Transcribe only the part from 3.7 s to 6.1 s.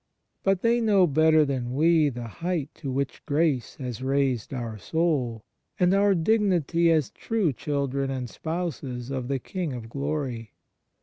has raised our soul, and